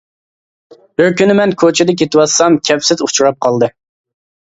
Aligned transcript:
بىر 1.01 1.11
كۈنى 1.19 1.35
مەن 1.39 1.53
كوچىدا 1.63 1.95
كېتىۋاتسام 1.99 2.57
كەپسىز 2.71 3.05
ئۇچراپ 3.09 3.39
قالدى. 3.47 3.71